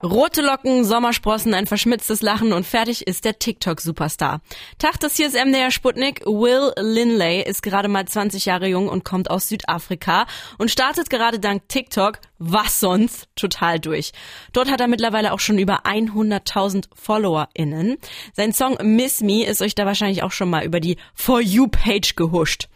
[0.00, 4.40] Rote Locken, Sommersprossen, ein verschmitztes Lachen und fertig ist der TikTok-Superstar.
[4.78, 6.24] Tag, das hier ist MDR Sputnik.
[6.24, 11.40] Will Linley ist gerade mal 20 Jahre jung und kommt aus Südafrika und startet gerade
[11.40, 14.12] dank TikTok, was sonst, total durch.
[14.52, 17.96] Dort hat er mittlerweile auch schon über 100.000 FollowerInnen.
[18.32, 22.14] Sein Song Miss Me ist euch da wahrscheinlich auch schon mal über die For You-Page
[22.16, 22.68] gehuscht.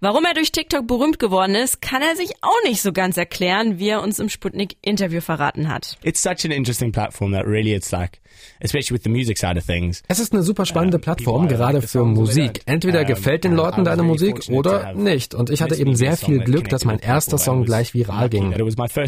[0.00, 3.78] Warum er durch TikTok berühmt geworden ist, kann er sich auch nicht so ganz erklären,
[3.78, 5.98] wie er uns im Sputnik-Interview verraten hat.
[6.02, 8.20] It's such an interesting platform that really it's like,
[8.60, 10.02] especially with the music side of things.
[10.08, 12.62] Es ist eine super spannende Plattform, gerade für Musik.
[12.66, 15.34] Entweder gefällt den Leuten deine Musik oder nicht.
[15.34, 18.52] Und ich hatte eben sehr viel Glück, dass mein erster Song gleich viral ging.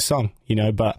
[0.03, 0.97] First song, you know, but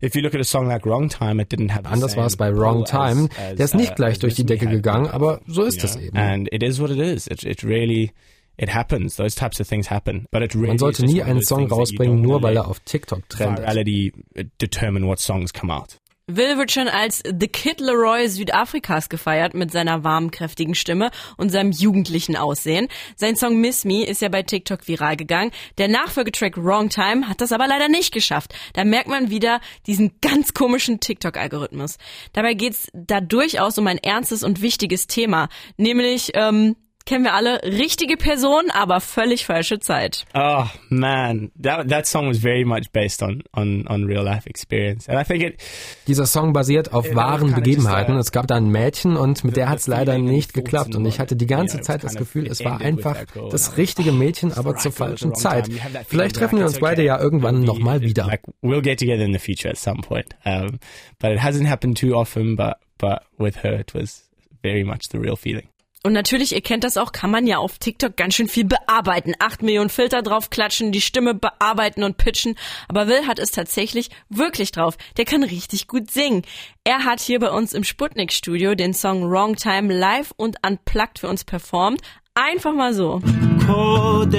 [0.00, 2.36] If you look at a song like Wrong Time, it didn't have Anders war es
[2.36, 3.28] bei Wrong Time.
[3.36, 6.16] Der ist nicht gleich durch die Decke gegangen, aber so ist es eben.
[6.16, 7.26] And it is what it is.
[7.26, 8.12] It, it really
[8.56, 9.16] it happens.
[9.16, 10.26] Those types of things happen.
[10.30, 13.64] But it really Man sollte nie einen Song rausbringen, nur weil er auf TikTok trendet.
[13.64, 14.12] Virality
[14.60, 15.98] determine what songs come out.
[16.30, 21.48] Will wird schon als The Kid Leroy Südafrikas gefeiert mit seiner warmen, kräftigen Stimme und
[21.48, 22.88] seinem jugendlichen Aussehen.
[23.16, 25.52] Sein Song Miss Me ist ja bei TikTok viral gegangen.
[25.78, 28.54] Der Nachfolgetrack Wrong Time hat das aber leider nicht geschafft.
[28.74, 31.96] Da merkt man wieder diesen ganz komischen TikTok-Algorithmus.
[32.34, 35.48] Dabei geht's da durchaus um ein ernstes und wichtiges Thema,
[35.78, 36.76] nämlich ähm,
[37.08, 40.26] kennen wir alle, richtige Person, aber völlig falsche Zeit.
[40.34, 45.08] Oh man, that that song was very much based on on on real life experience,
[45.08, 45.60] and I think it.
[46.06, 48.16] Dieser Song basiert auf wahren Begebenheiten.
[48.16, 51.18] Es gab da ein Mädchen und mit der hat es leider nicht geklappt und ich
[51.18, 55.34] hatte die ganze Zeit das Gefühl, es war einfach das richtige Mädchen, aber zur falschen
[55.34, 55.70] Zeit.
[56.08, 58.26] Vielleicht treffen wir uns beide ja irgendwann noch mal wieder.
[58.62, 62.54] We'll get together in the future at some point, but it hasn't happened too often.
[62.54, 64.28] But but with her, it was
[64.62, 65.68] very much the real feeling.
[66.04, 69.34] Und natürlich, ihr kennt das auch, kann man ja auf TikTok ganz schön viel bearbeiten.
[69.40, 72.54] Acht Millionen Filter draufklatschen, die Stimme bearbeiten und pitchen.
[72.88, 74.96] Aber Will hat es tatsächlich wirklich drauf.
[75.16, 76.42] Der kann richtig gut singen.
[76.84, 81.28] Er hat hier bei uns im Sputnik-Studio den Song Wrong Time live und unplugged für
[81.28, 82.00] uns performt.
[82.34, 83.20] Einfach mal so.
[83.66, 84.32] Cold.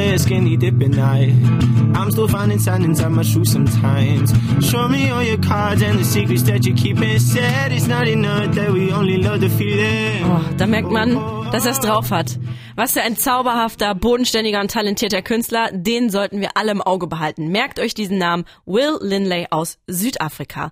[1.96, 4.32] I'm still finding sand inside my shoes sometimes.
[4.62, 6.98] Show me all your cards and the secrets that you keep.
[7.20, 10.24] Said it's not enough that we only love the feeling.
[10.24, 11.16] Oh, da merkt man,
[11.52, 12.38] dass er es drauf hat.
[12.76, 17.50] Was für ein zauberhafter, bodenständiger und talentierter Künstler, den sollten wir alle im Auge behalten.
[17.50, 20.72] Merkt euch diesen Namen, Will Linley aus Südafrika.